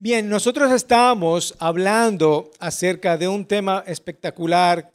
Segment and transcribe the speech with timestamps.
[0.00, 4.92] Bien, nosotros estamos hablando acerca de un tema espectacular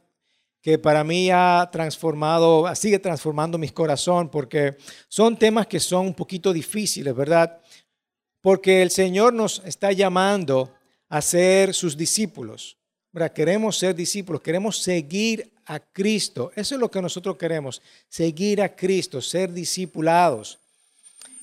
[0.62, 4.78] que para mí ha transformado, sigue transformando mi corazón, porque
[5.08, 7.60] son temas que son un poquito difíciles, ¿verdad?
[8.40, 10.72] Porque el Señor nos está llamando
[11.10, 12.78] a ser sus discípulos.
[13.12, 13.30] ¿verdad?
[13.30, 16.50] Queremos ser discípulos, queremos seguir a Cristo.
[16.56, 20.58] Eso es lo que nosotros queremos, seguir a Cristo, ser discipulados.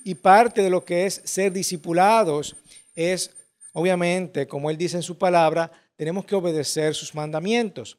[0.03, 2.55] Y parte de lo que es ser discipulados
[2.95, 3.29] es
[3.73, 7.97] Obviamente, como Él dice en su palabra, tenemos que obedecer sus mandamientos.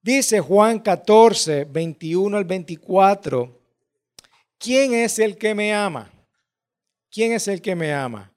[0.00, 3.60] Dice Juan 14, 21 al 24,
[4.58, 6.10] ¿quién es el que me ama?
[7.10, 8.32] ¿Quién es el que me ama?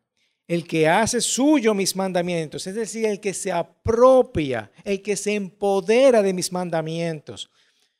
[0.48, 5.36] El que hace suyo mis mandamientos, es decir, el que se apropia, el que se
[5.36, 7.52] empodera de mis mandamientos.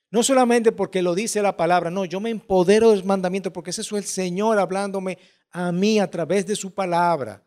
[0.10, 3.70] No solamente porque lo dice la palabra, no, yo me empodero de los mandamientos porque
[3.70, 5.18] ese es el Señor hablándome
[5.52, 7.46] a mí a través de su palabra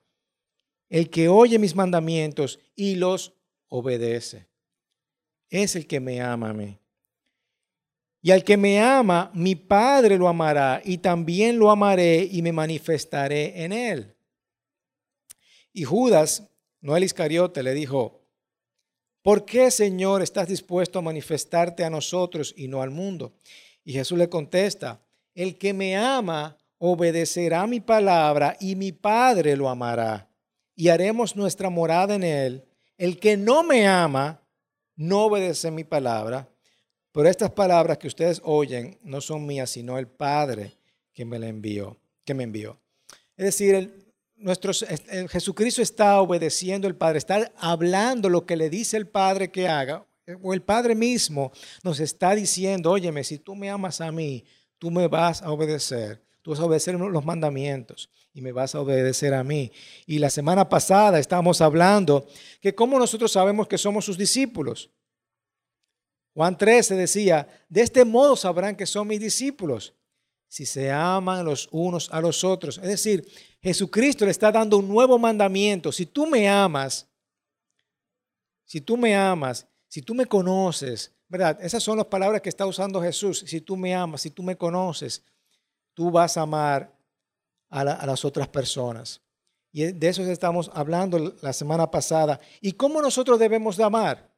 [0.95, 3.35] el que oye mis mandamientos y los
[3.67, 4.47] obedece.
[5.51, 6.79] Es el que me ama a mí.
[8.23, 12.53] Y al que me ama, mi Padre lo amará y también lo amaré y me
[12.53, 14.15] manifestaré en él.
[15.73, 16.49] Y Judas,
[16.81, 18.23] no el Iscariote, le dijo,
[19.21, 23.35] ¿por qué, Señor, estás dispuesto a manifestarte a nosotros y no al mundo?
[23.85, 29.69] Y Jesús le contesta, el que me ama obedecerá mi palabra y mi Padre lo
[29.69, 30.31] amará
[30.77, 32.65] y haremos nuestra morada en él.
[32.97, 34.41] El que no me ama,
[34.97, 36.49] no obedece mi palabra.
[37.13, 40.77] Pero estas palabras que ustedes oyen no son mías, sino el Padre
[41.13, 42.81] que me la envió, que me envió.
[43.37, 44.73] Es decir, nuestro,
[45.29, 50.05] Jesucristo está obedeciendo al Padre, está hablando lo que le dice el Padre que haga,
[50.43, 51.53] o el Padre mismo
[51.85, 54.45] nos está diciendo, óyeme, si tú me amas a mí,
[54.79, 58.81] tú me vas a obedecer, tú vas a obedecer los mandamientos y me vas a
[58.81, 59.71] obedecer a mí.
[60.07, 62.27] Y la semana pasada estábamos hablando
[62.61, 64.91] que cómo nosotros sabemos que somos sus discípulos.
[66.35, 69.95] Juan 13 decía, de este modo sabrán que son mis discípulos,
[70.49, 72.79] si se aman los unos a los otros.
[72.79, 73.25] Es decir,
[73.63, 75.93] Jesucristo le está dando un nuevo mandamiento.
[75.93, 77.09] Si tú me amas,
[78.65, 81.57] si tú me amas, si tú me conoces, ¿verdad?
[81.63, 83.45] Esas son las palabras que está usando Jesús.
[83.47, 85.23] Si tú me amas, si tú me conoces,
[85.93, 86.94] tú vas a amar
[87.75, 89.21] a, las otras personas.
[89.73, 92.39] Y de eso estamos hablando la semana pasada.
[92.61, 94.31] ¿Y cómo nosotros debemos de amar?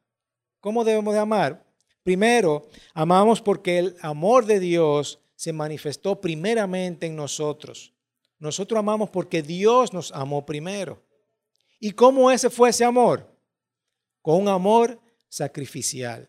[0.59, 1.63] ¿Cómo debemos de amar?
[2.01, 7.93] Primero, amamos porque el amor de Dios se manifestó primeramente en nosotros.
[8.39, 11.03] Nosotros amamos porque Dios nos amó primero.
[11.79, 13.29] ¿Y cómo ese fue ese amor?
[14.23, 14.99] Con un amor
[15.29, 16.27] sacrificial.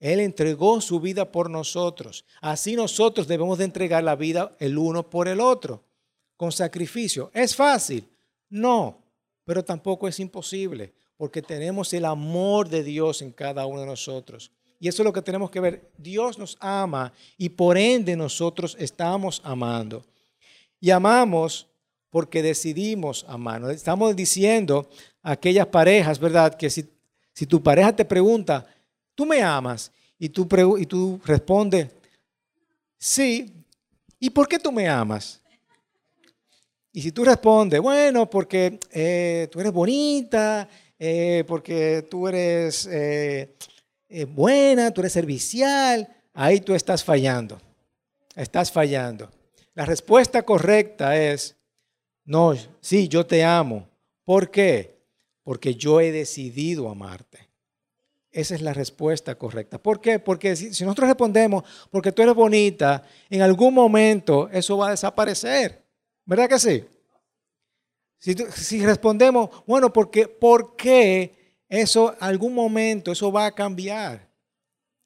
[0.00, 2.24] Él entregó su vida por nosotros.
[2.40, 5.84] Así nosotros debemos de entregar la vida el uno por el otro
[6.44, 7.30] con sacrificio.
[7.32, 8.06] ¿Es fácil?
[8.50, 8.98] No,
[9.46, 14.50] pero tampoco es imposible, porque tenemos el amor de Dios en cada uno de nosotros.
[14.78, 15.90] Y eso es lo que tenemos que ver.
[15.96, 20.04] Dios nos ama y por ende nosotros estamos amando.
[20.78, 21.66] Y amamos
[22.10, 23.62] porque decidimos amar.
[23.70, 24.86] Estamos diciendo
[25.22, 26.54] a aquellas parejas, ¿verdad?
[26.54, 26.86] Que si,
[27.32, 28.66] si tu pareja te pregunta,
[29.14, 29.90] ¿tú me amas?
[30.18, 30.46] Y tú,
[30.78, 31.88] y tú respondes,
[32.98, 33.50] sí.
[34.20, 35.40] ¿Y por qué tú me amas?
[36.96, 43.56] Y si tú respondes, bueno, porque eh, tú eres bonita, eh, porque tú eres eh,
[44.28, 47.60] buena, tú eres servicial, ahí tú estás fallando.
[48.36, 49.28] Estás fallando.
[49.74, 51.56] La respuesta correcta es,
[52.24, 53.88] no, sí, yo te amo.
[54.24, 55.02] ¿Por qué?
[55.42, 57.48] Porque yo he decidido amarte.
[58.30, 59.82] Esa es la respuesta correcta.
[59.82, 60.20] ¿Por qué?
[60.20, 64.90] Porque si, si nosotros respondemos, porque tú eres bonita, en algún momento eso va a
[64.92, 65.83] desaparecer.
[66.24, 66.84] ¿Verdad que sí?
[68.18, 74.30] Si, respondemos, bueno, porque, ¿por qué eso, algún momento, eso va a cambiar?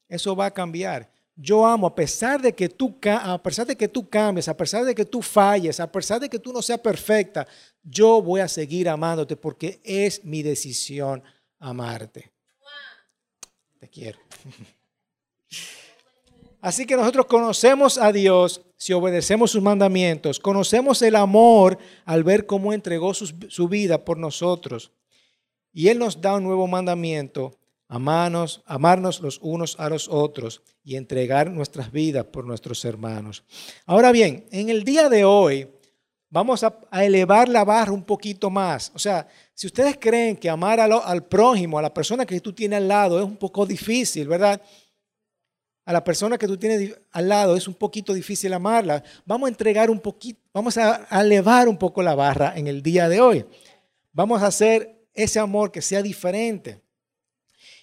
[0.09, 1.11] Eso va a cambiar.
[1.34, 4.84] Yo amo, a pesar de que tú, a pesar de que tú cambies, a pesar
[4.84, 7.47] de que tú falles, a pesar de que tú no seas perfecta,
[7.83, 11.22] yo voy a seguir amándote porque es mi decisión
[11.59, 12.33] amarte.
[13.81, 14.21] Te quiero.
[16.60, 20.41] Así que nosotros conocemos a Dios si obedecemos sus mandamientos.
[20.41, 24.91] Conocemos el amor al ver cómo entregó su, vida por nosotros.
[25.72, 27.57] Y Él nos da un nuevo mandamiento,
[27.87, 33.45] amarnos, amarnos los unos a los otros y entregar nuestras vidas por nuestros hermanos.
[33.87, 35.69] Ahora bien, en el día de hoy
[36.31, 38.91] vamos a, elevar la barra un poquito más.
[38.95, 42.53] O sea, si ustedes creen que amar al, al prójimo, a la persona que tú
[42.53, 44.61] tienes al lado, es un poco difícil, ¿verdad?
[45.89, 49.49] A la persona que tú tienes al lado es un poquito difícil amarla, vamos a
[49.49, 53.47] entregar un poquito, vamos a elevar un poco la barra en el día de hoy.
[54.13, 56.83] Vamos a hacer ese amor que sea diferente.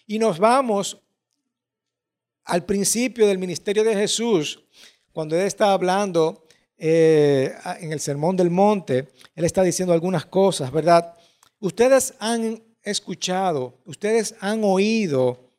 [0.05, 1.01] Y nos vamos
[2.43, 4.63] al principio del ministerio de Jesús,
[5.11, 6.45] cuando Él está hablando
[6.77, 11.15] eh, en el Sermón del Monte, Él está diciendo algunas cosas, ¿verdad?
[11.59, 15.49] Ustedes han escuchado, ustedes han oído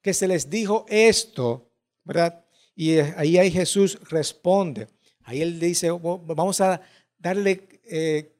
[0.00, 1.70] que se les dijo esto,
[2.04, 2.44] ¿verdad?
[2.76, 4.88] Y ahí, ahí Jesús responde.
[5.22, 6.80] Ahí Él dice, vamos a
[7.18, 8.36] darle eh,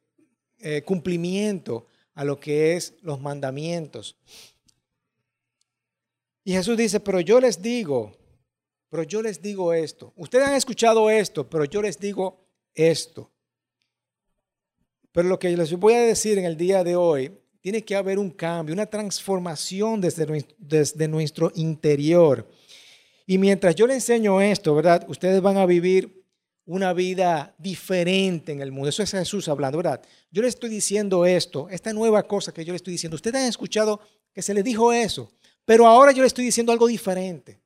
[0.59, 4.17] eh, cumplimiento a lo que es los mandamientos.
[6.45, 8.13] Y Jesús dice, pero yo les digo,
[8.91, 10.13] pero yo les digo esto.
[10.17, 13.31] Ustedes han escuchado esto, pero yo les digo esto.
[15.11, 18.19] Pero lo que les voy a decir en el día de hoy, tiene que haber
[18.19, 22.47] un cambio, una transformación desde, desde nuestro interior.
[23.27, 25.05] Y mientras yo les enseño esto, ¿verdad?
[25.09, 26.25] Ustedes van a vivir
[26.67, 28.89] una vida diferente en el mundo.
[28.89, 30.03] Eso es Jesús hablando, ¿verdad?
[30.31, 33.17] Yo les estoy diciendo esto, esta nueva cosa que yo les estoy diciendo.
[33.17, 34.01] Ustedes han escuchado
[34.33, 35.31] que se les dijo eso.
[35.65, 37.61] Pero ahora yo le estoy diciendo algo diferente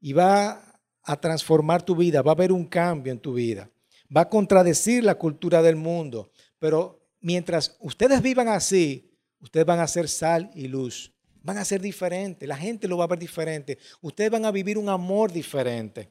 [0.00, 0.62] y va
[1.02, 3.70] a transformar tu vida, va a haber un cambio en tu vida,
[4.14, 6.30] va a contradecir la cultura del mundo.
[6.58, 11.12] Pero mientras ustedes vivan así, ustedes van a ser sal y luz,
[11.42, 14.78] van a ser diferentes, la gente lo va a ver diferente, ustedes van a vivir
[14.78, 16.10] un amor diferente.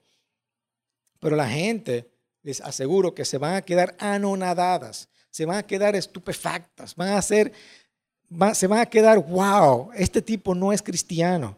[1.19, 2.09] Pero la gente,
[2.41, 7.21] les aseguro que se van a quedar anonadadas, se van a quedar estupefactas, van a
[7.21, 7.51] ser
[8.53, 11.57] se van a quedar, wow, este tipo no es cristiano.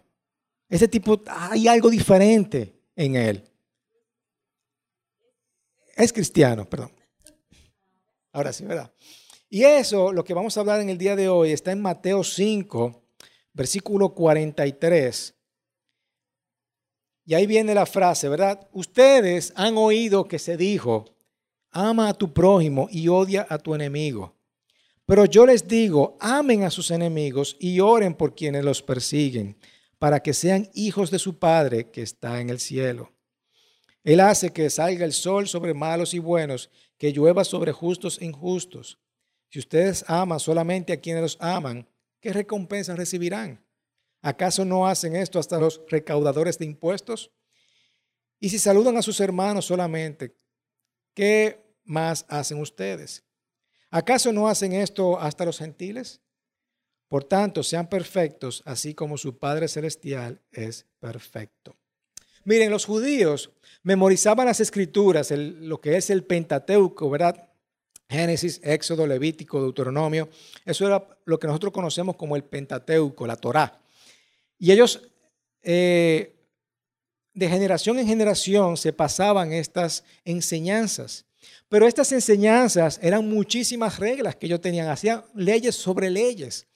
[0.69, 3.43] Este tipo, hay algo diferente en él.
[5.97, 6.91] Es cristiano, perdón.
[8.31, 8.91] Ahora sí, ¿verdad?
[9.49, 12.23] Y eso, lo que vamos a hablar en el día de hoy, está en Mateo
[12.23, 13.00] 5,
[13.53, 15.35] versículo 43.
[17.25, 18.67] Y ahí viene la frase, ¿verdad?
[18.71, 21.05] Ustedes han oído que se dijo,
[21.71, 24.35] ama a tu prójimo y odia a tu enemigo.
[25.05, 29.57] Pero yo les digo, amen a sus enemigos y oren por quienes los persiguen,
[29.99, 33.11] para que sean hijos de su Padre que está en el cielo.
[34.03, 38.25] Él hace que salga el sol sobre malos y buenos, que llueva sobre justos e
[38.25, 38.99] injustos.
[39.49, 41.87] Si ustedes aman solamente a quienes los aman,
[42.21, 43.65] ¿qué recompensa recibirán?
[44.21, 47.31] ¿Acaso no hacen esto hasta los recaudadores de impuestos?
[48.39, 50.35] Y si saludan a sus hermanos solamente,
[51.13, 53.23] ¿qué más hacen ustedes?
[53.89, 56.21] ¿Acaso no hacen esto hasta los gentiles?
[57.07, 61.75] Por tanto, sean perfectos, así como su Padre Celestial es perfecto.
[62.45, 63.51] Miren, los judíos
[63.83, 67.50] memorizaban las escrituras, lo que es el Pentateuco, ¿verdad?
[68.11, 70.29] Génesis, Éxodo, Levítico, Deuteronomio.
[70.65, 73.79] Eso era lo que nosotros conocemos como el Pentateuco, la Torá.
[74.59, 75.01] Y ellos,
[75.63, 76.35] eh,
[77.33, 81.25] de generación en generación, se pasaban estas enseñanzas.
[81.69, 86.67] Pero estas enseñanzas eran muchísimas reglas que ellos tenían, hacían leyes sobre leyes.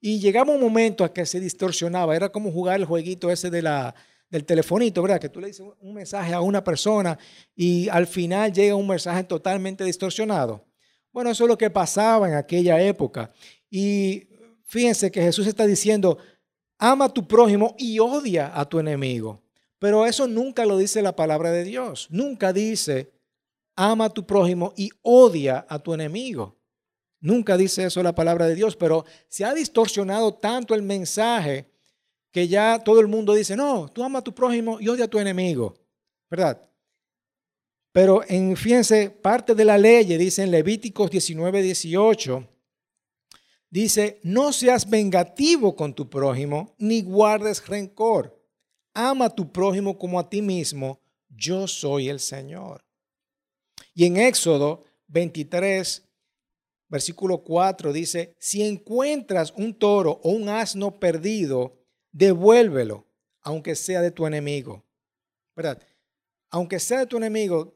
[0.00, 3.62] Y llegaba un momento a que se distorsionaba, era como jugar el jueguito ese de
[3.62, 3.94] la,
[4.34, 5.20] del telefonito, ¿verdad?
[5.20, 7.16] Que tú le dices un mensaje a una persona
[7.54, 10.66] y al final llega un mensaje totalmente distorsionado.
[11.12, 13.30] Bueno, eso es lo que pasaba en aquella época.
[13.70, 14.26] Y
[14.64, 16.18] fíjense que Jesús está diciendo,
[16.78, 19.40] ama a tu prójimo y odia a tu enemigo.
[19.78, 22.08] Pero eso nunca lo dice la palabra de Dios.
[22.10, 23.12] Nunca dice,
[23.76, 26.58] ama a tu prójimo y odia a tu enemigo.
[27.20, 31.72] Nunca dice eso la palabra de Dios, pero se ha distorsionado tanto el mensaje
[32.34, 35.08] que ya todo el mundo dice, no, tú ama a tu prójimo y odia a
[35.08, 35.72] tu enemigo,
[36.28, 36.68] ¿verdad?
[37.92, 42.48] Pero en, fíjense, parte de la ley, dice en Levíticos 19, 18,
[43.70, 48.36] dice, no seas vengativo con tu prójimo, ni guardes rencor.
[48.94, 52.84] Ama a tu prójimo como a ti mismo, yo soy el Señor.
[53.94, 56.02] Y en Éxodo 23,
[56.88, 61.83] versículo 4 dice, si encuentras un toro o un asno perdido,
[62.14, 63.06] devuélvelo,
[63.42, 64.82] aunque sea de tu enemigo.
[65.54, 65.82] ¿Verdad?
[66.48, 67.74] Aunque sea de tu enemigo,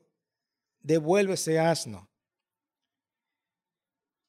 [0.81, 2.09] devuelve ese asno.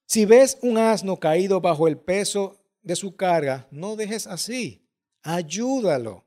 [0.06, 4.84] Si ves un asno caído bajo el peso de su carga, no dejes así.
[5.22, 6.26] Ayúdalo,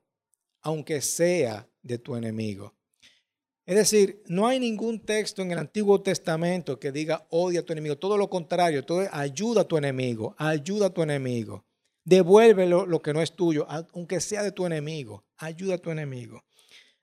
[0.61, 2.73] aunque sea de tu enemigo.
[3.65, 7.73] Es decir, no hay ningún texto en el Antiguo Testamento que diga odia a tu
[7.73, 7.97] enemigo.
[7.97, 11.65] Todo lo contrario, todo ayuda a tu enemigo, ayuda a tu enemigo.
[12.05, 15.25] Devuélvelo lo que no es tuyo, aunque sea de tu enemigo.
[15.37, 16.43] Ayuda a tu enemigo.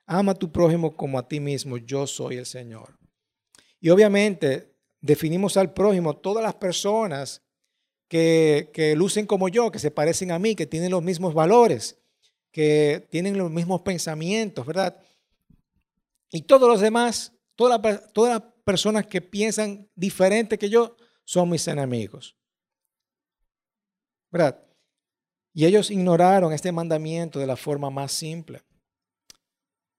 [0.06, 1.78] Ama a tu prójimo como a ti mismo.
[1.78, 2.98] Yo soy el Señor.
[3.80, 7.42] Y obviamente definimos al prójimo todas las personas
[8.08, 11.98] que, que lucen como yo, que se parecen a mí, que tienen los mismos valores,
[12.50, 15.00] que tienen los mismos pensamientos, ¿verdad?
[16.30, 17.80] Y todos los demás, todas
[18.14, 22.36] las, personas que piensan diferente que yo, son mis enemigos.
[24.30, 24.64] ¿verdad?
[25.52, 28.62] Y ellos ignoraron este mandamiento de la forma más simple.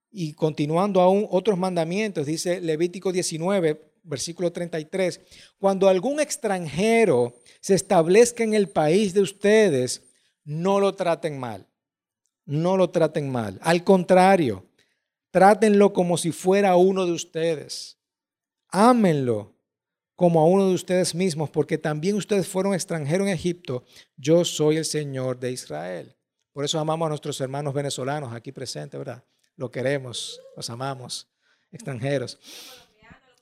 [0.10, 5.22] Y continuando aún otros mandamientos, dice Levítico 19, versículo 33,
[5.58, 10.03] cuando algún extranjero se establezca en el país de ustedes,
[10.43, 11.67] no lo traten mal,
[12.46, 13.60] no lo traten mal.
[13.62, 14.65] Al contrario,
[15.31, 17.98] trátenlo como si fuera uno de ustedes.
[18.70, 19.53] Ámenlo
[20.22, 23.84] como a uno de ustedes mismos, porque también ustedes fueron extranjeros en Egipto.
[24.16, 26.16] Yo soy el Señor de Israel.
[26.54, 29.24] Por eso amamos a nuestros hermanos venezolanos aquí presentes, ¿verdad?
[29.56, 31.28] Lo queremos, los amamos,
[31.72, 32.38] extranjeros.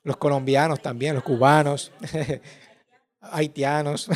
[0.03, 1.91] Los colombianos también, los cubanos,
[3.19, 4.07] haitianos.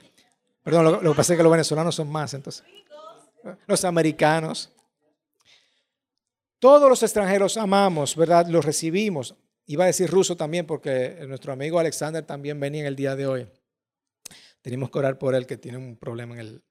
[0.62, 2.62] Perdón, lo, que pasa es que los venezolanos son más, entonces.
[3.66, 4.70] Los americanos.
[6.58, 8.46] Todos los extranjeros amamos, ¿verdad?
[8.48, 9.34] Los recibimos.
[9.72, 13.26] Iba a decir ruso también porque nuestro amigo Alexander también venía en el día de
[13.26, 13.48] hoy.
[14.60, 16.62] Tenemos que orar por él que tiene un problema en el...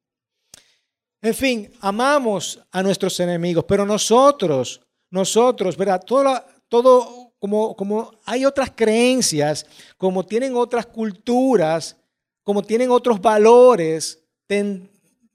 [1.20, 6.03] En fin, amamos a nuestros enemigos, pero nosotros, nosotros, ¿verdad?
[6.05, 9.65] Todo, todo como, como hay otras creencias,
[9.98, 11.98] como tienen otras culturas,
[12.43, 14.24] como tienen otros valores,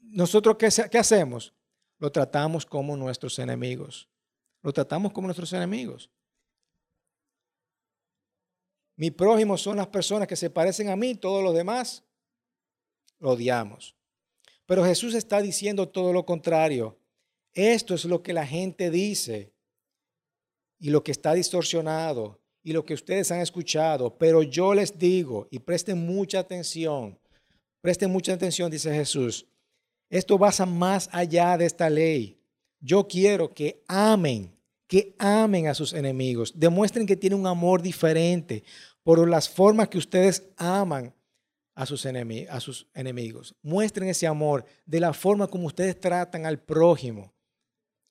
[0.03, 1.53] nosotros ¿qué, ¿qué hacemos?
[1.99, 4.09] Lo tratamos como nuestros enemigos.
[4.63, 6.11] Lo tratamos como nuestros enemigos.
[8.97, 12.03] Mi prójimo son las personas que se parecen a mí, todos los demás
[13.19, 13.95] lo odiamos.
[14.65, 16.99] Pero Jesús está diciendo todo lo contrario.
[17.53, 19.53] Esto es lo que la gente dice
[20.79, 24.17] y lo que está distorsionado y lo que ustedes han escuchado.
[24.19, 27.19] Pero yo les digo, y presten mucha atención,
[27.81, 29.47] presten mucha atención, dice Jesús,
[30.09, 32.39] esto va más allá de esta ley.
[32.81, 34.56] Yo quiero que amen
[34.87, 38.65] que amen a sus enemigos, demuestren que tienen un amor diferente
[39.03, 41.15] por las formas que ustedes aman
[41.77, 42.07] a sus,
[42.95, 43.55] enemigos.
[43.63, 47.35] Muestren ese amor de la forma como ustedes tratan al prójimo.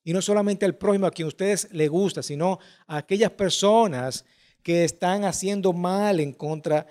[0.03, 4.23] Y no solamente al prójimo a quien ustedes le gusta, sino a aquellas personas
[4.61, 6.85] que están haciendo mal en contra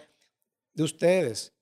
[0.75, 1.53] de ustedes.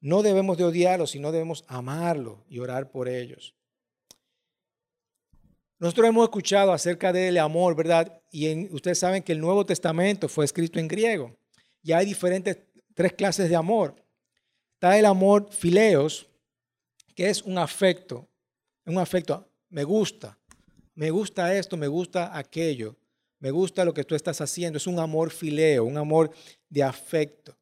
[0.00, 3.54] No debemos de odiarlos, sino debemos amarlos y orar por ellos.
[5.78, 8.20] Nosotros hemos escuchado acerca del amor, ¿verdad?
[8.30, 11.36] Y ustedes saben que el Nuevo Testamento fue escrito en griego.
[11.82, 12.58] Y hay diferentes,
[12.94, 13.94] tres clases de amor.
[14.74, 16.28] Está el amor fileos,
[17.14, 18.28] que es un afecto,
[18.86, 20.38] un afecto, me gusta,
[20.94, 22.96] me gusta esto, me gusta aquello,
[23.40, 24.76] me gusta lo que tú estás haciendo.
[24.76, 26.30] Es un amor fileo, un amor
[26.68, 27.56] de afecto.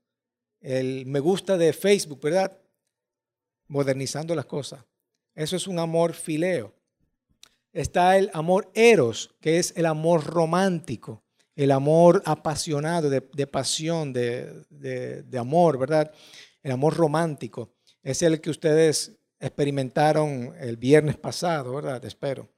[0.60, 2.56] El me gusta de Facebook, ¿verdad?
[3.68, 4.84] Modernizando las cosas.
[5.34, 6.74] Eso es un amor fileo
[7.72, 11.22] está el amor eros, que es el amor romántico,
[11.56, 16.12] el amor apasionado, de, pasión, de, de, amor, ¿verdad?
[16.62, 17.72] El amor romántico.
[18.02, 22.04] Es el que ustedes experimentaron el viernes pasado, ¿verdad?
[22.04, 22.48] Espero.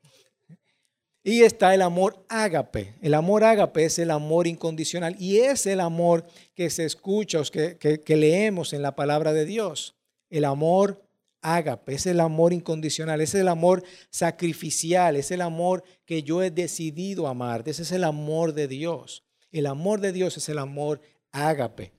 [1.23, 2.95] Y está el amor ágape.
[3.01, 7.79] El amor ágape es el amor incondicional y es el amor que se escucha, que,
[7.79, 9.97] que, que leemos en la palabra de Dios.
[10.29, 11.03] El amor
[11.45, 16.51] ágape, es el amor incondicional, es el amor sacrificial, es el amor que yo he
[16.51, 19.23] decidido amar, ese es el amor de Dios.
[19.53, 21.93] El amor de Dios es el amor ágape,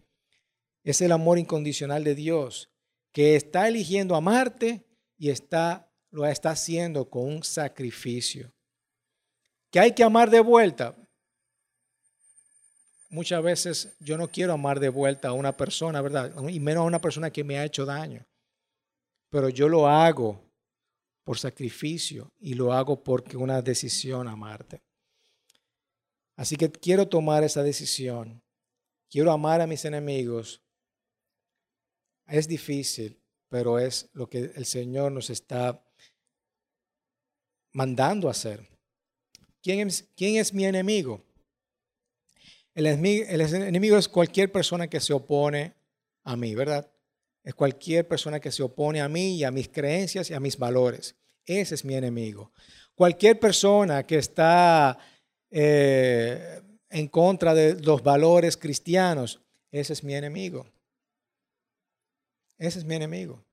[0.83, 2.71] es el amor incondicional de Dios,
[3.13, 4.83] que está eligiendo amarte
[5.15, 8.51] y está, lo está haciendo con un sacrificio.
[9.69, 10.95] Que hay que amar de vuelta.
[13.09, 16.33] Muchas veces yo no quiero amar de vuelta a una persona, ¿verdad?
[16.49, 18.25] Y menos a una persona que me ha hecho daño
[19.35, 20.41] pero yo lo hago
[21.25, 24.81] por sacrificio y lo hago porque una decisión amarte.
[26.37, 28.41] Así que quiero tomar esa decisión.
[29.09, 30.63] Quiero amar a mis enemigos.
[32.25, 35.85] Es difícil, pero es lo que el Señor nos está
[37.73, 38.65] mandando a hacer.
[39.61, 41.25] ¿Quién es, mi enemigo?
[42.73, 43.25] El, enemigo?
[43.27, 45.75] el enemigo es cualquier persona que se opone
[46.23, 46.89] a mí, ¿verdad?
[47.45, 50.57] Es cualquier persona que se opone a mí y a mis creencias y a mis
[50.57, 51.15] valores.
[51.45, 52.51] Ese es mi enemigo.
[52.95, 54.97] Cualquier persona que está
[55.51, 56.59] eh,
[56.89, 60.65] en contra de los valores cristianos, ese es mi enemigo.
[62.57, 63.45] Ese es mi enemigo.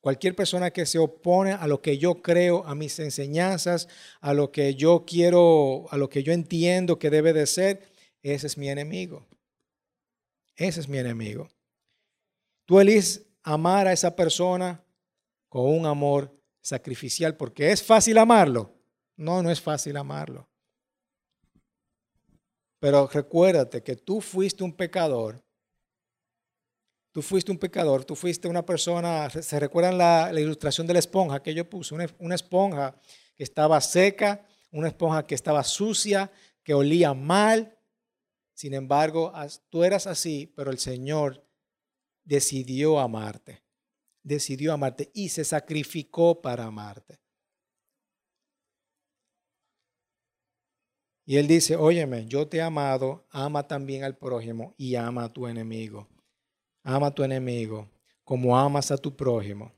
[0.00, 3.86] Cualquier persona que se opone a lo que yo creo, a mis enseñanzas,
[4.20, 8.48] a lo que yo quiero, a lo que yo entiendo que debe de ser, ese
[8.48, 9.24] es mi enemigo.
[10.56, 11.48] Ese es mi enemigo.
[12.70, 14.80] Tú eliges amar a esa persona
[15.48, 18.72] con un amor sacrificial, porque es fácil amarlo.
[19.16, 20.48] No, no es fácil amarlo.
[22.78, 25.42] Pero recuérdate que tú fuiste un pecador
[27.10, 31.42] Tú fuiste un pecador, tú fuiste una persona, ¿se recuerdan la, ilustración de la esponja
[31.42, 31.92] que yo puse?
[31.92, 32.94] Una, una esponja
[33.34, 36.30] que estaba seca, una esponja que estaba sucia,
[36.62, 37.76] que olía mal.
[38.54, 39.32] Sin embargo,
[39.70, 41.49] tú eras así, pero el Señor
[42.24, 43.62] decidió amarte.
[44.22, 47.20] Decidió amarte y se sacrificó para amarte.
[51.24, 55.32] Y él dice, óyeme, yo te he amado, ama también al prójimo y ama a
[55.32, 56.08] tu enemigo.
[56.82, 57.88] Ama a tu enemigo
[58.30, 59.72] como amas a tu prójimo.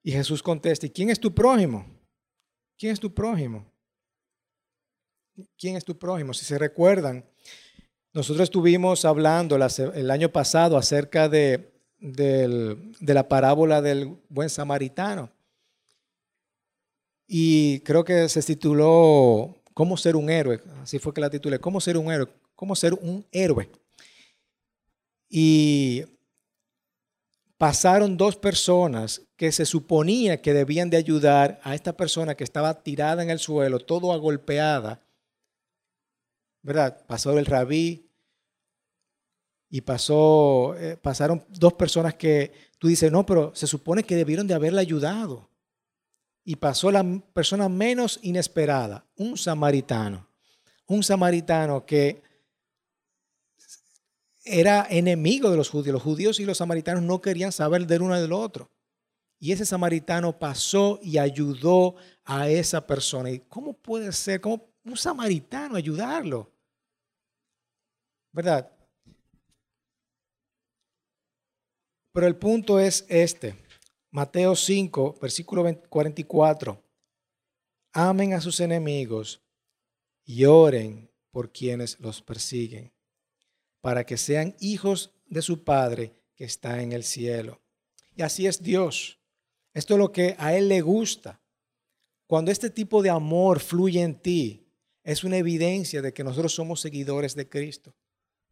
[0.00, 1.84] Y Jesús contesta, ¿y quién es tu prójimo?
[2.78, 3.68] ¿Quién es tu prójimo?
[5.58, 6.32] ¿Quién es tu prójimo?
[6.32, 7.28] Si se recuerdan,
[8.14, 15.30] nosotros estuvimos hablando el año pasado acerca de, de la parábola del buen samaritano.
[17.26, 20.60] Y creo que se tituló ¿Cómo ser un héroe?
[20.80, 22.28] Así fue que la titulé, ¿Cómo ser un héroe?
[22.54, 23.68] ¿Cómo ser un héroe?
[25.28, 26.04] Y
[27.58, 32.82] pasaron dos personas que se suponía que debían de ayudar a esta persona que estaba
[32.84, 35.03] tirada en el suelo, todo agolpeada.
[36.64, 37.04] ¿Verdad?
[37.06, 38.10] Pasó el rabí
[39.68, 44.46] y pasó, eh, pasaron dos personas que tú dices, no, pero se supone que debieron
[44.46, 45.50] de haberle ayudado
[46.42, 47.04] y pasó la
[47.34, 50.26] persona menos inesperada, un samaritano.
[50.86, 52.22] Un samaritano que
[54.42, 55.92] era enemigo de los judíos.
[55.92, 58.70] Los judíos y los samaritanos no querían saber del uno del otro.
[59.38, 63.30] Y ese samaritano pasó y ayudó a esa persona.
[63.30, 64.40] ¿Y cómo puede ser?
[64.40, 66.53] ¿Cómo un samaritano ayudarlo?
[68.34, 68.68] ¿Verdad?
[72.12, 73.54] Pero el punto es este.
[74.10, 76.82] Mateo 5, versículo 44.
[77.92, 79.40] Amen a sus enemigos
[80.24, 82.92] y oren por quienes los persiguen,
[83.80, 87.60] para que sean hijos de su Padre que está en el cielo.
[88.16, 89.20] Y así es Dios.
[89.72, 91.40] Esto es lo que a Él le gusta.
[92.26, 94.66] Cuando este tipo de amor fluye en ti,
[95.04, 97.94] es una evidencia de que nosotros somos seguidores de Cristo.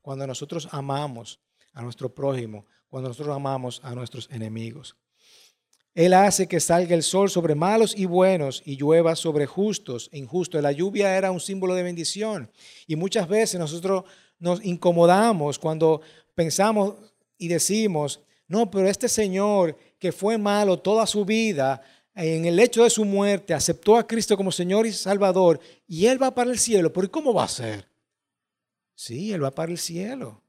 [0.02, 1.40] Cuando nosotros amamos
[1.72, 4.96] a nuestro prójimo, cuando nosotros amamos a nuestros enemigos.
[5.94, 10.18] Él hace que salga el sol sobre malos y buenos y llueva sobre justos e
[10.18, 10.62] injustos.
[10.62, 12.50] La lluvia era un símbolo de bendición.
[12.86, 14.04] Y muchas veces nosotros
[14.38, 16.00] nos incomodamos cuando
[16.34, 16.94] pensamos
[17.36, 21.82] y decimos, no, pero este Señor que fue malo toda su vida,
[22.14, 26.22] en el hecho de su muerte, aceptó a Cristo como Señor y Salvador, y Él
[26.22, 26.92] va para el cielo.
[26.92, 27.91] ¿Pero cómo va a ser?
[29.02, 30.44] Sí, Él va para el cielo.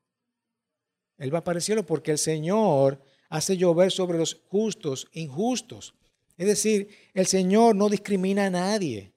[1.18, 5.96] Él va para el cielo porque el Señor hace llover sobre los justos injustos.
[6.38, 9.12] Es decir, el Señor no discrimina a nadie.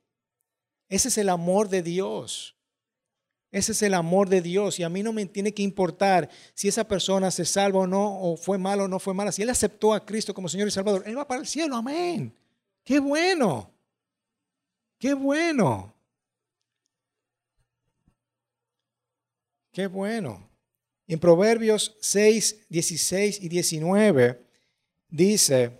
[0.89, 2.57] Ese es el amor de Dios.
[3.51, 4.81] Ese es el amor de Dios.
[4.81, 8.19] Y a mí no me tiene que importar si esa persona se salva o no,
[8.19, 9.33] o fue malo o no fue mala.
[9.33, 11.77] Si él aceptó a Cristo como Señor y Salvador, él va para el cielo.
[11.77, 12.35] Amén.
[12.83, 13.71] Qué bueno.
[14.99, 15.96] Qué bueno.
[19.77, 20.49] Qué bueno.
[21.07, 24.43] En Proverbios 6, 16 y 19
[25.11, 25.71] dice,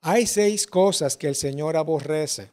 [0.00, 2.52] hay seis cosas que el Señor aborrece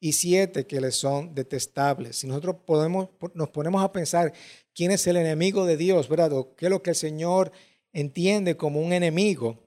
[0.00, 2.16] y siete que le son detestables.
[2.16, 4.32] Si nosotros podemos, nos ponemos a pensar
[4.74, 6.32] quién es el enemigo de Dios, ¿verdad?
[6.56, 7.52] Qué es lo que el Señor
[7.92, 9.62] entiende como un enemigo.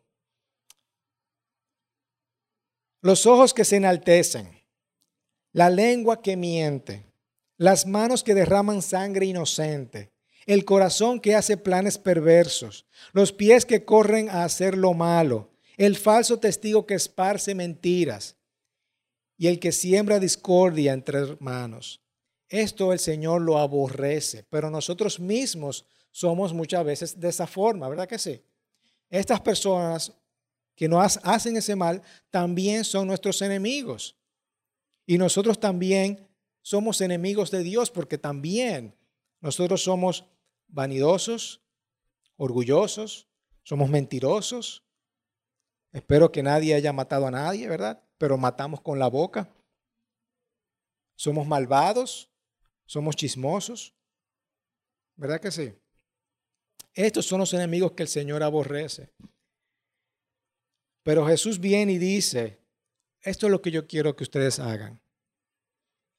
[3.02, 4.62] Los ojos que se enaltecen,
[5.54, 7.07] la lengua que miente,
[7.58, 10.12] las manos que derraman sangre inocente
[10.48, 15.98] el corazón que hace planes perversos, los pies que corren a hacer lo malo, el
[15.98, 18.38] falso testigo que esparce mentiras
[19.38, 22.02] y el que siembra discordia entre hermanos.
[22.48, 28.08] Esto el Señor lo aborrece, pero nosotros mismos somos muchas veces de esa forma, ¿verdad
[28.08, 28.42] que sí?
[29.10, 30.14] Estas personas
[30.76, 34.16] que nos hacen ese mal también son nuestros enemigos.
[35.06, 36.27] Y nosotros también
[36.68, 38.94] somos enemigos de Dios porque también
[39.40, 40.26] nosotros somos
[40.68, 41.62] vanidosos,
[42.36, 43.30] orgullosos,
[43.64, 44.84] somos mentirosos.
[45.94, 48.04] Espero que nadie haya matado a nadie, ¿verdad?
[48.18, 49.50] Pero matamos con la boca.
[51.16, 52.30] Somos malvados,
[52.86, 53.96] somos chismosos.
[55.16, 55.74] ¿Verdad que sí?
[56.94, 59.10] Estos son los enemigos que el Señor aborrece.
[61.04, 62.60] Pero Jesús viene y dice,
[63.22, 65.00] esto es lo que yo quiero que ustedes hagan.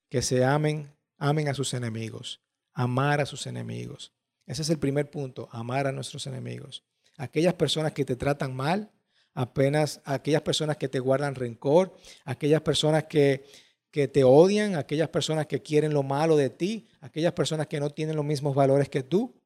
[0.09, 2.40] Que se amen, amen a sus enemigos,
[2.73, 4.12] amar a sus enemigos.
[4.47, 6.85] Ese es el primer punto, amar a nuestros enemigos.
[7.18, 8.90] Aquellas personas que te tratan mal,
[9.35, 11.94] apenas aquellas personas que te guardan rencor,
[12.25, 13.44] aquellas personas que,
[13.90, 17.90] que te odian, aquellas personas que quieren lo malo de ti, aquellas personas que no
[17.90, 19.38] tienen los mismos valores que tú.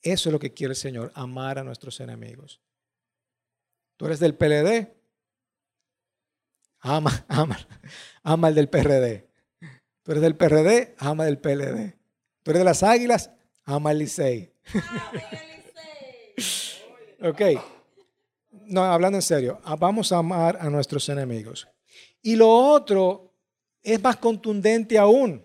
[0.00, 2.60] Eso es lo que quiere el Señor, amar a nuestros enemigos.
[3.96, 4.97] Tú eres del PLD,
[6.80, 7.58] ama, ama,
[8.22, 9.28] ama el del PRD.
[10.02, 11.94] Tú eres del PRD, ama del PLD.
[12.42, 13.30] Tú eres de las águilas,
[13.64, 14.52] ama el Licey.
[17.22, 17.40] ok.
[18.66, 21.68] No, hablando en serio, ah, vamos a amar a nuestros enemigos.
[22.22, 23.34] Y lo otro
[23.82, 25.42] es más contundente aún.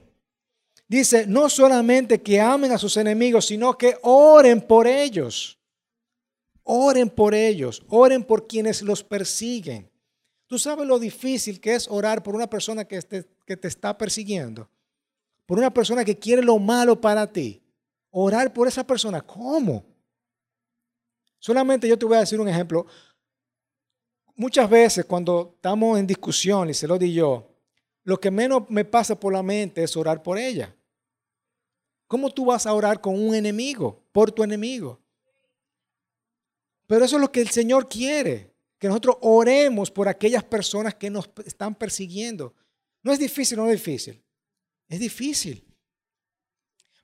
[0.88, 5.58] Dice, no solamente que amen a sus enemigos, sino que oren por ellos.
[6.64, 9.90] Oren por ellos, oren por quienes los persiguen.
[10.54, 13.98] Tú sabes lo difícil que es orar por una persona que te, que te está
[13.98, 14.70] persiguiendo,
[15.48, 17.60] por una persona que quiere lo malo para ti.
[18.12, 19.84] Orar por esa persona, ¿cómo?
[21.40, 22.86] Solamente yo te voy a decir un ejemplo.
[24.36, 27.50] Muchas veces cuando estamos en discusión, y se lo di yo,
[28.04, 30.76] lo que menos me pasa por la mente es orar por ella.
[32.06, 35.02] ¿Cómo tú vas a orar con un enemigo, por tu enemigo?
[36.86, 38.53] Pero eso es lo que el Señor quiere,
[38.84, 42.54] que nosotros oremos por aquellas personas que nos están persiguiendo.
[43.02, 44.22] No es difícil, no es difícil.
[44.90, 45.66] Es difícil.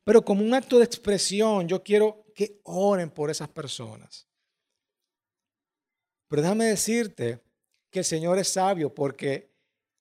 [0.03, 4.27] Pero como un acto de expresión, yo quiero que oren por esas personas.
[6.27, 7.41] Pero déjame decirte
[7.89, 9.55] que el Señor es sabio porque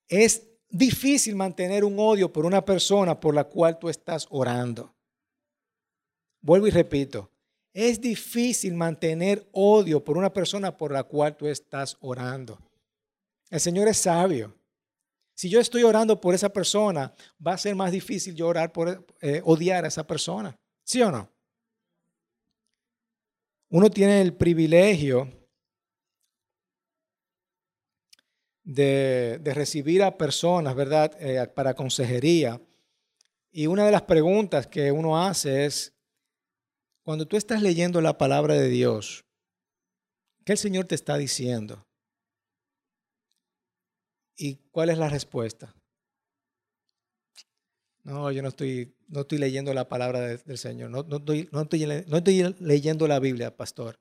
[0.09, 4.97] es difícil mantener un odio por una persona por la cual tú estás orando.
[6.41, 7.31] Vuelvo y repito,
[7.79, 12.59] es difícil mantener odio por una persona por la cual tú estás orando.
[13.51, 14.53] El Señor es sabio.
[15.33, 17.15] Si yo estoy orando por esa persona,
[17.45, 20.59] va a ser más difícil yo orar por eh, odiar a esa persona.
[20.83, 21.31] ¿Sí o no?
[23.69, 25.31] Uno tiene el privilegio
[28.65, 32.61] de, recibir a personas, ¿verdad?, eh, para consejería.
[33.53, 35.95] Y una de las preguntas que uno hace es,
[37.09, 39.25] cuando tú estás leyendo la palabra de Dios,
[40.45, 41.87] ¿qué el Señor te está diciendo?
[44.37, 45.75] ¿Y cuál es la respuesta?
[48.03, 51.63] No, yo no estoy, no estoy leyendo la palabra del Señor, no, no, estoy, no,
[51.63, 53.99] estoy, no estoy leyendo la Biblia, pastor.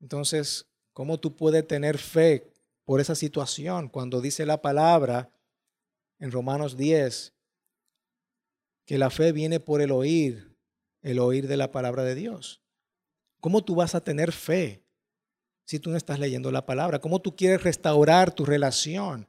[0.00, 2.52] Entonces, ¿cómo tú puedes tener fe
[2.84, 5.30] por esa situación cuando dice la palabra
[6.18, 7.32] en Romanos 10
[8.84, 10.51] que la fe viene por el oír,
[11.02, 12.62] el oír de la palabra de Dios.
[13.40, 14.84] ¿Cómo tú vas a tener fe
[15.64, 17.00] si tú no estás leyendo la palabra?
[17.00, 19.28] ¿Cómo tú quieres restaurar tu relación?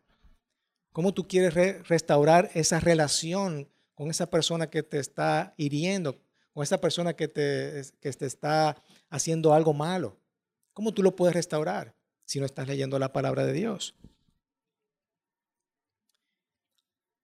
[0.92, 6.22] ¿Cómo tú quieres restaurar esa relación con esa persona que te está hiriendo,
[6.54, 10.20] con esa persona que te, que te está haciendo algo malo?
[10.74, 11.96] ¿Cómo tú lo puedes restaurar?
[12.26, 13.96] si no estás leyendo la palabra de Dios.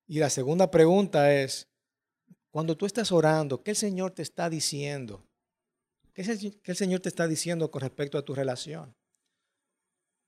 [0.08, 1.68] Y la segunda pregunta es,
[2.52, 5.24] cuando tú estás orando, ¿qué el Señor te está diciendo?
[6.14, 6.22] ¿Qué
[6.64, 8.96] el Señor te está diciendo con respecto a tu relación?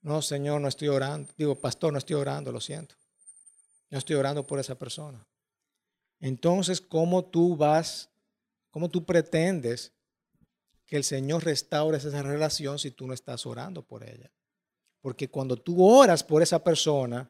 [0.02, 1.32] No, Señor, no estoy orando.
[1.38, 2.96] Digo, pastor, no estoy orando, lo siento.
[3.90, 5.28] No estoy orando por esa persona.
[6.20, 8.10] Entonces, ¿cómo tú vas,
[8.70, 9.92] cómo tú pretendes
[10.86, 14.32] que el Señor restaure esa relación si tú no estás orando por ella?
[15.02, 17.30] Porque cuando tú oras por esa persona,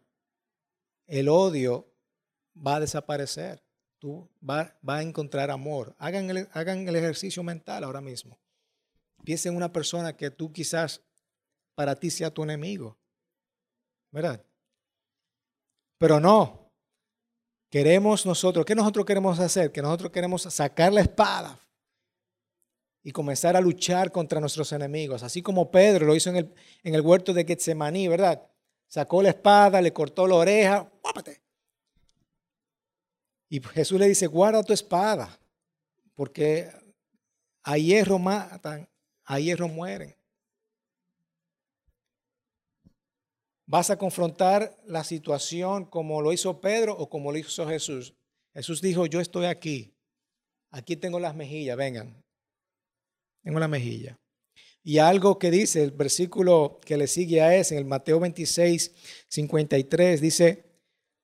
[1.07, 1.87] el odio
[2.55, 3.63] va a desaparecer.
[4.01, 5.95] Tú vas va a encontrar amor.
[5.99, 8.39] Hagan el, hagan el ejercicio mental ahora mismo.
[9.23, 11.03] Piensa en una persona que tú quizás
[11.75, 12.97] para ti sea tu enemigo.
[14.09, 14.43] ¿Verdad?
[15.99, 16.73] Pero no.
[17.69, 19.71] Queremos nosotros, ¿qué nosotros queremos hacer?
[19.71, 21.59] Que nosotros queremos sacar la espada
[23.03, 26.95] y comenzar a luchar contra nuestros enemigos, así como Pedro lo hizo en el, en
[26.95, 28.47] el huerto de Getsemaní, ¿verdad?
[28.87, 30.91] Sacó la espada, le cortó la oreja,
[33.51, 35.37] Y Jesús le dice, guarda tu espada,
[36.15, 36.71] porque
[37.63, 38.87] a hierro matan,
[39.25, 40.15] a hierro mueren.
[43.65, 48.13] ¿Vas a confrontar la situación como lo hizo Pedro o como lo hizo Jesús?
[48.53, 49.93] Jesús dijo, yo estoy aquí,
[50.69, 52.23] aquí tengo las mejillas, vengan,
[53.43, 54.17] en una mejilla.
[54.81, 58.93] Y algo que dice el versículo que le sigue a ese, en el Mateo 26,
[59.27, 60.70] 53, dice,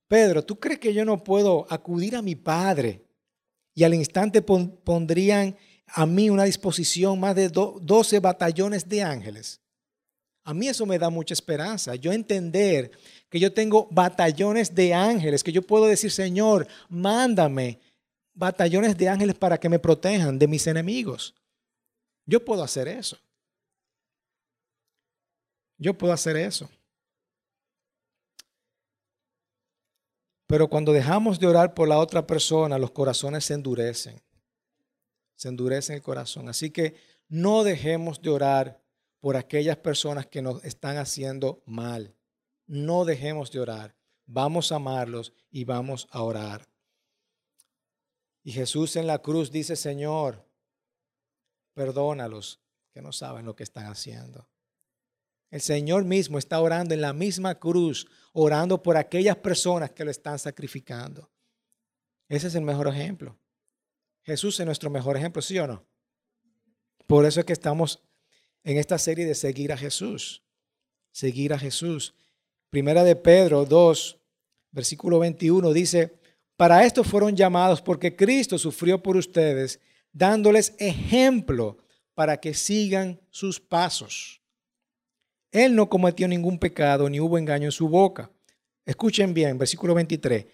[0.08, 3.04] Pedro, ¿tú crees que yo no puedo acudir a mi Padre
[3.74, 5.56] y al instante pondrían
[5.88, 9.62] a mí una disposición más de 12 batallones de ángeles?
[10.43, 11.96] A mí eso me da mucha esperanza.
[11.96, 12.91] Yo entender
[13.30, 17.82] que yo tengo batallones de ángeles, que yo puedo decir, Señor, mándame
[18.34, 21.36] batallones de ángeles para que me protejan de mis enemigos.
[22.26, 23.17] Yo puedo hacer eso.
[25.78, 26.70] Yo puedo hacer eso.
[30.48, 34.22] Pero cuando dejamos de orar por la otra persona, los corazones se endurecen.
[35.36, 36.50] se endurece el corazón.
[36.50, 36.96] Así que
[37.28, 38.82] no dejemos de orar
[39.20, 42.16] por aquellas personas que nos están haciendo mal.
[42.66, 43.96] No dejemos de orar.
[44.26, 46.68] Vamos a amarlos y vamos a orar.
[48.44, 50.44] Y Jesús en la cruz dice, Señor,
[51.74, 52.60] perdónalos
[52.92, 54.48] que no saben lo que están haciendo.
[55.50, 60.12] El Señor mismo está orando en la misma cruz, orando por aquellas personas que lo
[60.12, 61.30] están sacrificando.
[62.28, 63.38] Ese es el mejor ejemplo.
[64.24, 65.86] Jesús es nuestro mejor ejemplo, ¿sí o no?
[67.06, 68.04] Por eso es que estamos
[68.64, 70.44] en esta serie de seguir a Jesús.
[71.14, 72.14] Seguir a Jesús.
[72.70, 74.18] Primera de Pedro 2,
[74.72, 76.20] versículo 21 dice,
[76.58, 79.80] para esto fueron llamados porque Cristo sufrió por ustedes,
[80.12, 81.78] dándoles ejemplo
[82.14, 84.42] para que sigan sus pasos.
[85.52, 88.32] Él no cometió ningún pecado ni hubo engaño en su boca.
[88.86, 90.46] Escuchen bien, versículo 23.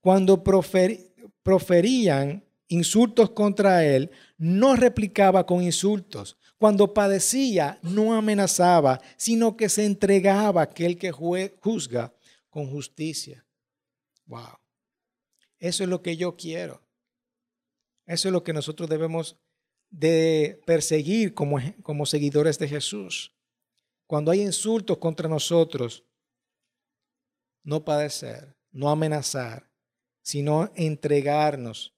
[0.00, 6.36] Cuando proferían insultos contra él, no replicaba con insultos.
[6.58, 12.14] Cuando padecía, no amenazaba, sino que se entregaba a aquel que juzga
[12.50, 13.44] con justicia.
[14.26, 14.58] Wow.
[15.58, 16.82] Eso es lo que yo quiero.
[18.06, 19.36] Eso es lo que nosotros debemos
[19.90, 23.32] de perseguir como, como seguidores de Jesús.
[24.12, 26.04] Cuando hay insultos contra nosotros,
[27.62, 29.72] no padecer, no amenazar,
[30.20, 31.94] sino entregarnos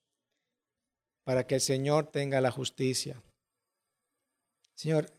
[1.25, 3.21] para que el Señor tenga la justicia.
[4.75, 5.11] Señor,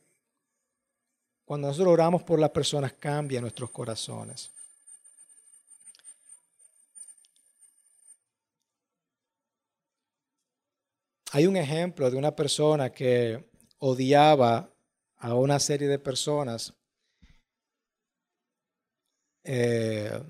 [1.45, 4.51] cuando nosotros oramos por las personas, cambia nuestros corazones.
[11.33, 14.73] Hay un ejemplo de una persona que odiaba
[15.19, 16.73] a una serie de personas
[19.47, 20.23] eh,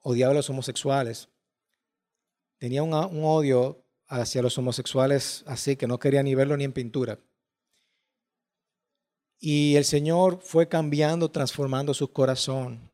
[0.00, 1.28] odiaba a los homosexuales.
[2.58, 7.18] Tenía un, odio hacia los homosexuales así que no quería ni verlo ni en pintura.
[9.38, 12.90] Y el Señor fue cambiando, transformando su corazón.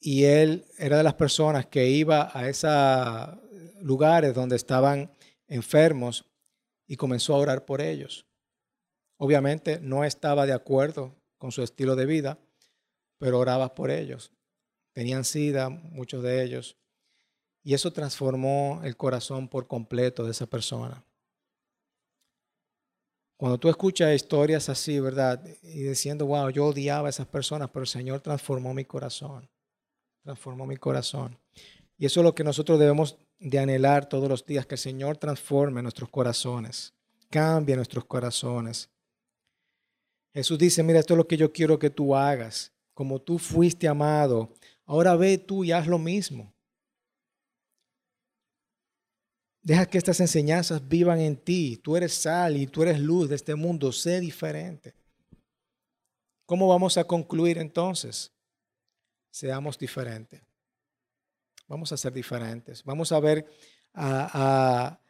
[0.00, 3.38] Y él era de las personas que iba a esos
[3.82, 5.12] lugares donde estaban
[5.46, 6.24] enfermos
[6.86, 8.26] y comenzó a orar por ellos.
[9.18, 12.38] Obviamente no estaba de acuerdo con su estilo de vida,
[13.20, 14.32] pero orabas por ellos.
[14.94, 16.76] Tenían sida, muchos de ellos.
[17.62, 21.04] Y eso transformó el corazón por completo de esa persona.
[23.36, 25.44] Cuando tú escuchas historias así, ¿verdad?
[25.62, 29.48] Y diciendo, wow, yo odiaba a esas personas, pero el Señor transformó mi corazón.
[30.22, 31.38] Transformó mi corazón.
[31.98, 35.18] Y eso es lo que nosotros debemos de anhelar todos los días, que el Señor
[35.18, 36.94] transforme nuestros corazones,
[37.28, 38.88] cambie nuestros corazones.
[40.32, 43.88] Jesús dice, mira, esto es lo que yo quiero que tú hagas como tú fuiste
[43.88, 44.52] amado,
[44.84, 46.52] ahora ve tú y haz lo mismo.
[49.62, 51.78] Deja que estas enseñanzas vivan en ti.
[51.78, 53.90] Tú eres sal y tú eres luz de este mundo.
[53.90, 54.92] Sé diferente.
[56.44, 58.34] ¿Cómo vamos a concluir entonces?
[59.30, 60.42] Seamos diferentes.
[61.68, 62.84] Vamos a ser diferentes.
[62.84, 63.46] Vamos a ver
[63.94, 65.00] a,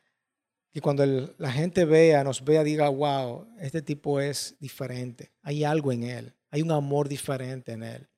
[0.70, 1.04] que cuando
[1.38, 5.32] la gente vea, nos vea, diga, wow, este tipo es diferente.
[5.42, 6.36] Hay algo en él.
[6.50, 8.08] Hay un amor diferente en él.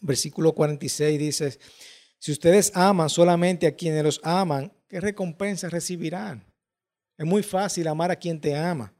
[0.00, 1.58] Versículo 46 dice,
[2.18, 6.44] si ustedes aman solamente a quienes los aman, ¿qué recompensa recibirán?
[7.16, 8.94] Es muy fácil amar a quien te ama.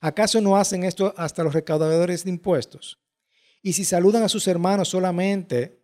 [0.00, 3.00] ¿Acaso no hacen esto hasta los recaudadores de impuestos?
[3.62, 5.82] Y si saludan a sus hermanos solamente,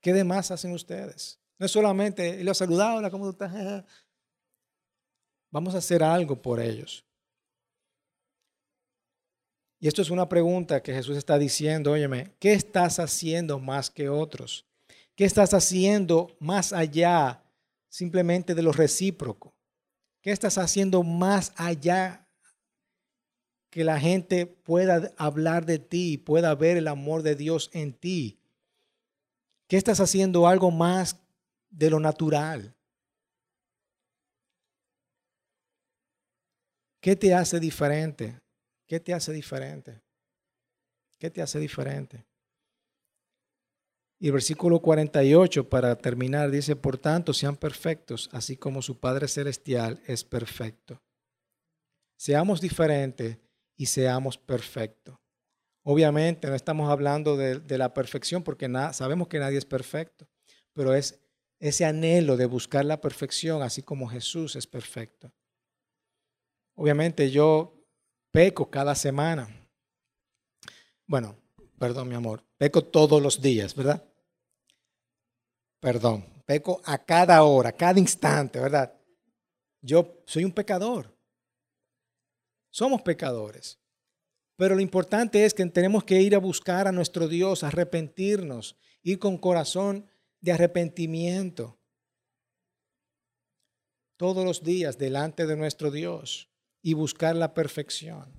[0.00, 1.40] ¿qué demás hacen ustedes?
[1.58, 3.52] No es solamente, lo ha saludado, hola, ¿cómo estás?
[5.52, 7.06] Vamos a hacer algo por ellos.
[9.82, 14.08] Y esto es una pregunta que Jesús está diciendo, óyeme, ¿qué estás haciendo más que
[14.08, 14.64] otros?
[15.16, 17.42] ¿Qué estás haciendo más allá
[17.88, 19.52] simplemente de lo recíproco?
[20.20, 22.28] ¿Qué estás haciendo más allá
[23.70, 28.38] que la gente pueda hablar de ti, pueda ver el amor de Dios en ti?
[29.66, 31.16] ¿Qué estás haciendo algo más
[31.70, 32.72] de lo natural?
[37.00, 38.41] ¿Qué te hace diferente?
[38.92, 40.02] ¿Qué te hace diferente?
[41.18, 42.26] ¿Qué te hace diferente?
[44.18, 49.28] Y el versículo 48, para terminar, dice, por tanto, sean perfectos, así como su Padre
[49.28, 51.00] Celestial es perfecto.
[52.18, 53.38] Seamos diferentes
[53.78, 55.16] y seamos perfectos.
[55.84, 60.28] Obviamente no estamos hablando de, la perfección porque sabemos que nadie es perfecto,
[60.74, 61.18] pero es
[61.60, 65.32] ese anhelo de buscar la perfección, así como Jesús es perfecto.
[66.74, 67.78] Obviamente yo
[68.32, 69.48] Peco cada semana.
[71.06, 71.36] Bueno,
[71.78, 74.02] perdón mi amor, peco todos los días, ¿verdad?
[75.82, 78.94] perdón, peco a cada hora, a cada instante, ¿verdad?
[79.80, 81.12] Yo soy un pecador.
[82.70, 83.80] Somos pecadores.
[84.56, 89.18] Pero lo importante es que tenemos que ir a buscar a nuestro Dios, arrepentirnos, ir
[89.18, 90.06] con corazón
[90.40, 91.80] de arrepentimiento
[94.16, 96.51] todos los días delante de nuestro Dios
[96.82, 98.30] y buscar la perfección.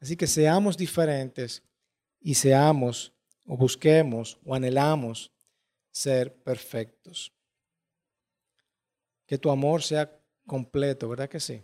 [0.00, 1.62] Así que seamos diferentes
[2.20, 3.12] y seamos
[3.46, 5.30] o busquemos o anhelamos
[5.90, 7.32] ser perfectos.
[9.26, 10.10] Que tu amor sea
[10.46, 11.62] completo, ¿verdad que sí?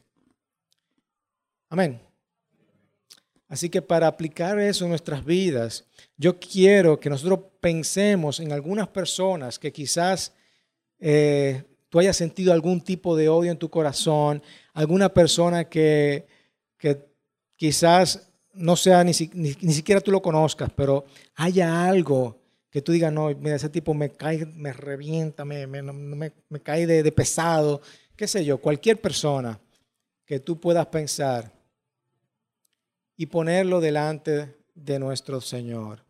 [1.69, 2.01] Amén.
[3.49, 5.85] Así que para aplicar eso en nuestras vidas,
[6.17, 10.33] yo quiero que nosotros pensemos en algunas personas que quizás
[10.99, 14.43] eh, tú hayas sentido algún tipo de odio en tu corazón,
[14.77, 16.27] alguna persona que,
[16.77, 17.09] que
[17.57, 23.11] quizás no sea ni, ni, siquiera tú lo conozcas, pero haya algo que tú digas,
[23.11, 27.81] no, mira, ese tipo me cae, me revienta, me, me, me, cae de, de pesado,
[28.15, 29.59] qué sé yo, cualquier persona
[30.27, 31.51] que tú puedas pensar
[33.17, 36.05] y ponerlo delante de nuestro Señor.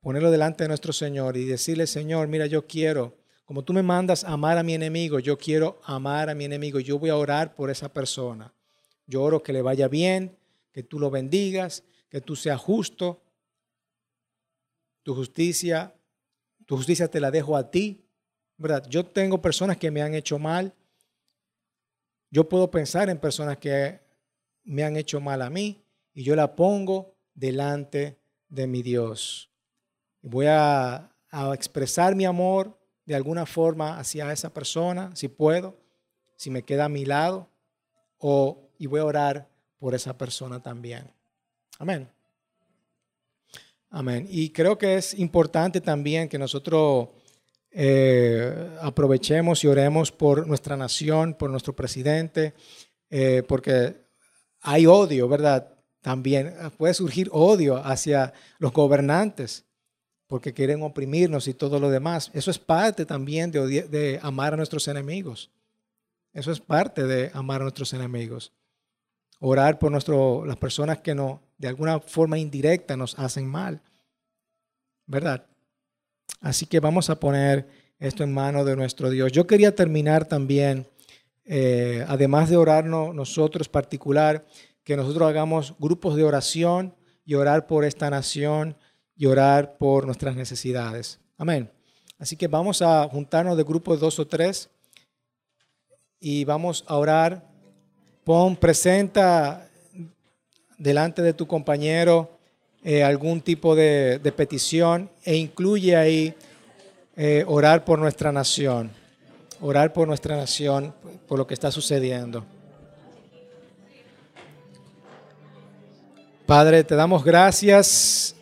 [0.00, 4.24] Ponerlo delante de nuestro Señor y decirle, Señor, mira, yo quiero, como tú me mandas
[4.24, 6.80] amar a mi enemigo, yo quiero amar a mi enemigo.
[6.80, 8.54] Yo voy a orar por esa persona.
[9.06, 10.38] Yo oro que le vaya bien,
[10.70, 13.22] que tú lo bendigas, que tú seas justo.
[15.02, 15.94] Tu justicia,
[16.66, 18.06] tu justicia te la dejo a ti.
[18.56, 18.86] ¿Verdad?
[18.88, 20.72] Yo tengo personas que me han hecho mal.
[22.30, 24.00] Yo puedo pensar en personas que
[24.64, 29.50] me han hecho mal a mí y yo la pongo delante de mi Dios.
[30.22, 35.76] Voy a, a expresar mi amor de alguna forma hacia esa persona, si puedo,
[36.36, 37.48] si me queda a mi lado,
[38.18, 41.10] o, y voy a orar por esa persona también.
[41.78, 42.08] Amén.
[43.90, 44.26] Amén.
[44.30, 47.08] Y creo que es importante también que nosotros
[47.70, 52.54] eh, aprovechemos y oremos por nuestra nación, por nuestro presidente,
[53.10, 53.96] eh, porque
[54.60, 55.74] hay odio, ¿verdad?
[56.00, 59.64] También puede surgir odio hacia los gobernantes,
[60.32, 62.30] porque quieren oprimirnos y todo lo demás.
[62.32, 65.50] Eso es parte también de, amar a nuestros enemigos.
[66.32, 68.50] Eso es parte de amar a nuestros enemigos
[69.40, 73.82] orar por nuestro, las personas que no, de alguna forma indirecta nos hacen mal.
[75.06, 75.44] ¿Verdad?
[76.40, 77.68] Así que vamos a poner
[77.98, 79.32] esto en manos de nuestro Dios.
[79.32, 80.88] Yo quería terminar también,
[81.44, 84.46] eh, además de orarnos nosotros particular,
[84.82, 88.78] que nosotros hagamos grupos de oración y orar por esta nación
[89.16, 91.20] y orar por nuestras necesidades.
[91.38, 91.70] Amén.
[92.18, 94.70] Así que vamos a juntarnos de grupos dos o tres
[96.20, 97.52] y vamos a orar
[98.24, 99.68] Pon, presenta
[100.78, 102.38] delante de tu compañero
[102.84, 106.32] eh, algún tipo de, petición e incluye ahí
[107.16, 108.92] eh, orar por nuestra nación,
[109.60, 110.94] orar por nuestra nación,
[111.26, 112.44] por lo que está sucediendo.
[116.46, 118.36] Padre, te damos gracias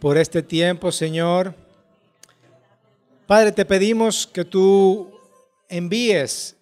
[0.00, 1.54] por este tiempo, Señor.
[3.26, 5.10] Padre, te pedimos que tú
[5.68, 6.56] envíes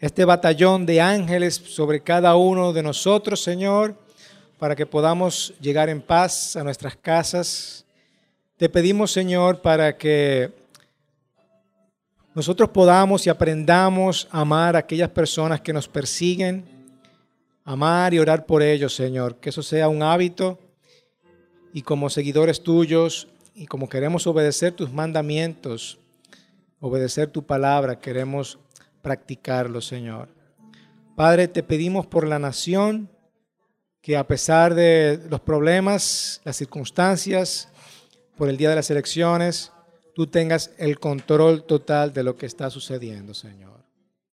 [0.00, 3.94] este batallón de ángeles sobre cada uno de nosotros, Señor,
[4.58, 7.84] para que podamos llegar en paz a nuestras casas.
[8.56, 10.50] Te pedimos, Señor, para que
[12.34, 16.64] nosotros podamos y aprendamos a amar a aquellas personas que nos persiguen,
[17.64, 19.36] amar y orar por ellos, Señor.
[19.36, 20.58] Que eso sea un hábito
[21.72, 25.98] y como seguidores tuyos y como queremos obedecer tus mandamientos,
[26.80, 28.58] obedecer tu palabra, queremos
[29.02, 30.28] practicarlo, Señor.
[31.16, 33.10] Padre, te pedimos por la nación
[34.00, 37.68] que a pesar de los problemas, las circunstancias,
[38.36, 39.70] por el día de las elecciones,
[40.14, 43.81] tú tengas el control total de lo que está sucediendo, Señor.